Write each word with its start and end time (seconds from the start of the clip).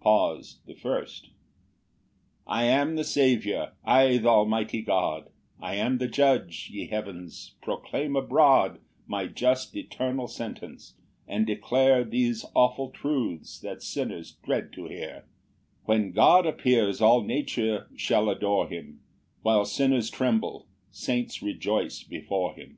PAUSE 0.00 0.60
THE 0.64 0.76
FIRST. 0.76 1.24
6 1.24 1.34
"I 2.46 2.66
am 2.66 2.94
the 2.94 3.02
Saviour, 3.02 3.72
I 3.84 4.16
th' 4.16 4.26
almighty 4.26 4.80
God, 4.80 5.28
"I 5.60 5.74
am 5.74 5.98
the 5.98 6.06
Judge: 6.06 6.70
ye 6.72 6.86
heavens, 6.86 7.56
proclaim 7.60 8.14
abroad 8.14 8.78
"My 9.08 9.26
just 9.26 9.74
eternal 9.74 10.28
sentence, 10.28 10.94
and 11.26 11.44
declare 11.48 12.04
"Those 12.04 12.46
awful 12.54 12.90
truths 12.90 13.58
that 13.58 13.82
sinners 13.82 14.36
dread 14.44 14.72
to 14.74 14.84
hear," 14.84 15.24
When 15.84 16.12
God 16.12 16.46
appears 16.46 17.00
all 17.00 17.22
nature 17.24 17.88
shall 17.96 18.30
adore 18.30 18.68
him; 18.68 19.00
While 19.42 19.64
sinners 19.64 20.10
tremble, 20.10 20.68
saints 20.92 21.42
rejoice 21.42 22.04
before 22.04 22.54
him. 22.54 22.76